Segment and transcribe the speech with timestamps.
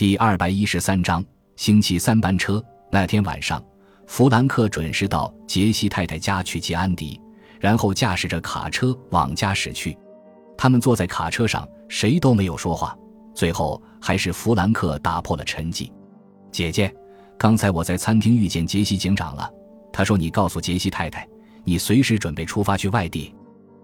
[0.00, 1.22] 第二百一十三章
[1.56, 2.64] 星期三班车。
[2.90, 3.62] 那天晚上，
[4.06, 7.20] 弗兰克准时到杰西太太家去接安迪，
[7.60, 9.94] 然后驾驶着卡车往家驶去。
[10.56, 12.96] 他们坐在卡车上，谁都没有说话。
[13.34, 15.92] 最后，还是弗兰克打破了沉寂
[16.50, 16.90] ：“姐姐，
[17.36, 19.52] 刚才我在餐厅遇见杰西警长了。
[19.92, 21.28] 他说你告诉杰西太太，
[21.62, 23.34] 你随时准备出发去外地。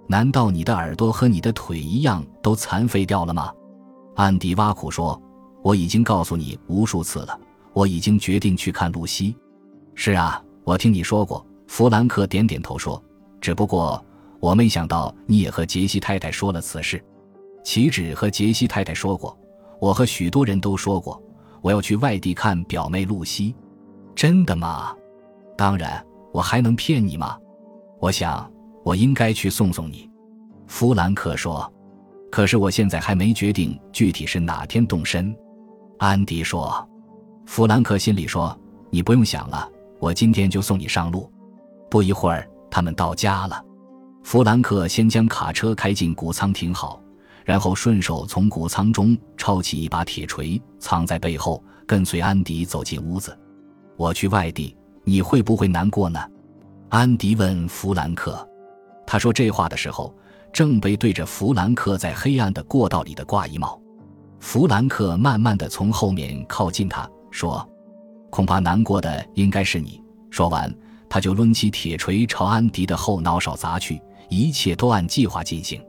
[0.08, 3.52] 难道你的耳朵和你的腿一样都残废掉了吗？”
[4.16, 5.20] 安迪挖苦说
[5.66, 7.36] ：“我已经告诉你无数次了，
[7.72, 9.34] 我已经决定去看露西。
[9.96, 13.02] ”“是啊，我听你说过。”弗兰克点点头说
[13.42, 14.00] ：“只不过
[14.38, 17.04] 我没想到你也和杰西太太说了此事。”
[17.66, 19.36] 岂止和杰西太太说过，
[19.80, 21.20] 我和许多人都说过，
[21.60, 23.52] 我要去外地看表妹露西。
[24.14, 24.94] 真的吗？
[25.56, 26.00] 当然，
[26.32, 27.36] 我还能骗你吗？
[27.98, 28.48] 我想，
[28.84, 30.08] 我应该去送送你。”
[30.68, 31.68] 弗兰克说。
[32.30, 35.36] “可是我现在还没决定具体是哪天动身。”
[35.98, 36.86] 安迪说。
[37.46, 38.58] 弗兰克心里说
[38.90, 39.68] ：“你不用想了，
[40.00, 41.30] 我今天就送你上路。”
[41.88, 43.62] 不一会儿，他们到家了。
[44.24, 47.00] 弗兰克先将卡车开进谷仓停好。
[47.44, 53.38] 然后顺手从谷仓中抄起一把铁锤，藏在背后，跟随安迪走进屋子。
[53.96, 56.18] 我去外地，你会不会难过呢？
[56.88, 58.44] 安迪问弗兰克。
[59.06, 60.12] 他说这话的时候，
[60.52, 63.80] 正背对着弗兰克在黑暗的过道里的挂衣帽。
[64.46, 67.68] 弗兰克慢慢的从后面靠近他，说
[68.30, 70.72] ：“恐怕难过的应该是你。”说完，
[71.08, 74.00] 他就抡起铁锤朝安迪的后脑勺砸去。
[74.28, 75.84] 一切都按计划进行。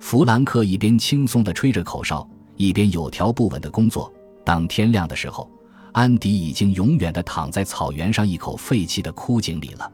[0.00, 2.26] 弗兰克一边轻松地吹着口哨，
[2.56, 4.10] 一边有条不紊地工作。
[4.46, 5.46] 当天亮的时候，
[5.92, 9.92] 安迪已经永远地躺在草原上一口废弃的枯井里了。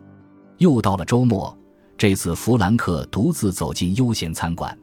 [0.59, 1.59] 又到了周末，
[1.99, 4.79] 这次弗兰克独自走进悠闲餐馆，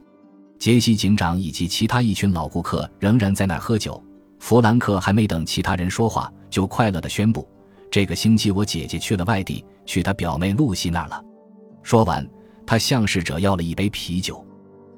[0.64, 4.02] 杰西警长以及其他一群老顾客仍然在那儿喝酒。
[4.38, 7.46] 弗兰克还没等其他人说话，就快乐地宣布
[7.92, 11.22] ：“这个星期我姐姐去了外地，去她表妹露西那儿了。”
[11.84, 12.26] 说完，
[12.64, 14.42] 他向侍者要了一杯啤酒。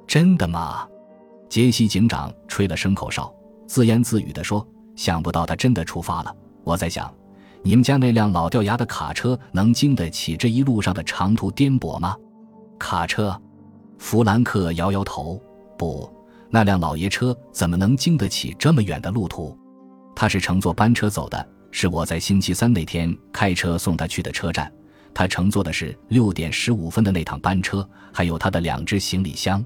[0.06, 0.86] 真的吗？
[1.48, 3.34] 杰西警长吹了声口哨，
[3.66, 4.64] 自言自语地说
[4.94, 6.32] ：“想不到他真的出发了。
[6.62, 7.12] 我在想，
[7.64, 12.16] 你们家那辆老掉牙的卡车能经得起这一路上的长途颠簸吗？”
[12.78, 13.36] 卡车，
[13.98, 15.42] 弗兰克摇摇头
[15.76, 16.10] ：“不，
[16.50, 19.56] 那辆老爷车怎么能经得起这么远的路途？
[20.14, 24.72] 他是乘坐班车走的，是我在星期三那天开车送他去的车站。
[25.14, 29.64] 他乘坐的是六点十五分的那趟班车，还有他的两只行李箱。”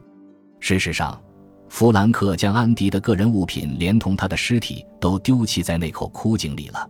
[0.60, 1.20] 事实上，
[1.68, 6.88] 弗兰克将安迪的个人物品连同他的尸体都丢弃在那口枯井里了。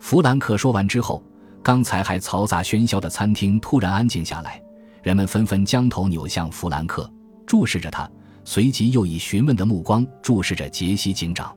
[0.00, 1.22] 弗兰克说完之后，
[1.62, 4.60] 刚才还嘈杂喧嚣的餐厅突然安静下来，
[5.02, 7.08] 人们纷纷将头扭向弗兰克，
[7.46, 8.10] 注视着他，
[8.44, 11.56] 随即又以询问的目光注视着杰西警长。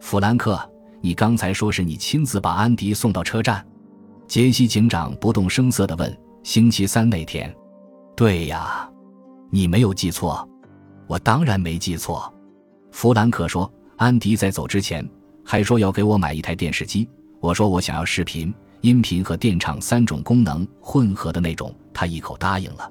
[0.00, 0.58] 弗兰克，
[1.00, 3.64] 你刚才说是你亲自把安迪送到车站？
[4.26, 6.18] 杰西警长不动声色地问。
[6.42, 7.54] 星期三那天？
[8.14, 8.88] 对呀，
[9.50, 10.46] 你没有记错。
[11.06, 12.32] 我当然没记错，
[12.90, 13.70] 弗兰克说。
[13.96, 15.08] 安迪在走之前
[15.44, 17.08] 还说要给我买一台电视机。
[17.40, 22.90] 我说我想要视频、音频和电厂三种功能混合的那种，他一口答应了。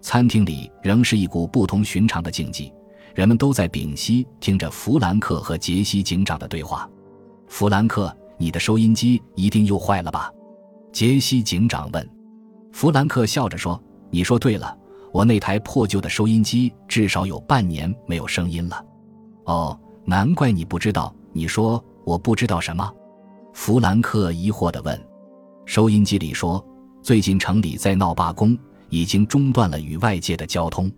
[0.00, 2.72] 餐厅里仍是一股不同寻常的静寂，
[3.14, 6.88] 人们都在屏息听着弗兰克和杰西警长的对话。
[7.48, 10.30] 弗兰克，你的收音机一定又坏了吧？
[10.92, 12.10] 杰西警长问。
[12.72, 14.76] 弗兰克笑着说：“你说对了。”
[15.12, 18.84] 我那台破旧的收音机至少有半年没有声音了。
[19.44, 21.14] 哦，难怪你不知道。
[21.32, 22.92] 你说我不知道什么？
[23.54, 25.00] 弗兰克疑惑地问。
[25.64, 26.62] 收音机里说，
[27.02, 30.90] 最近城里在闹罢工，已经中断了与外界的交通。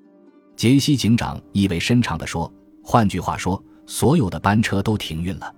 [0.57, 5.55] 杰西警长意味深长地说：“换句话说，所有的班车都停运了。”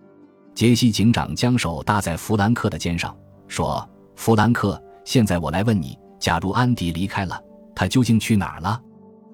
[0.54, 3.16] 杰西警长将手搭在弗兰克的肩上，
[3.48, 7.40] 说：“弗兰克，现在我来问你，假如安迪离开了。”
[7.74, 8.78] 他究竟去哪儿了？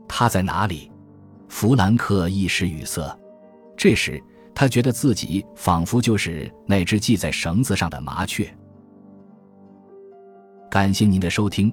[0.06, 0.92] 他在哪里？
[1.48, 3.18] 弗兰克一时语塞。
[3.76, 4.22] 这时，
[4.54, 8.48] 他觉得自己仿佛就是那只系在绳子上的麻雀。
[10.70, 11.72] 感谢您的收听，